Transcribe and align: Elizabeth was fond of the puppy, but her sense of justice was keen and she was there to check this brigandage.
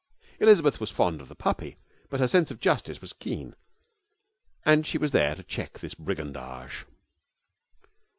Elizabeth 0.39 0.79
was 0.79 0.89
fond 0.89 1.21
of 1.21 1.27
the 1.29 1.35
puppy, 1.35 1.77
but 2.09 2.19
her 2.19 2.27
sense 2.27 2.49
of 2.49 2.59
justice 2.59 3.01
was 3.01 3.13
keen 3.13 3.55
and 4.65 4.87
she 4.87 4.97
was 4.97 5.11
there 5.11 5.35
to 5.35 5.43
check 5.43 5.77
this 5.77 5.93
brigandage. 5.93 6.87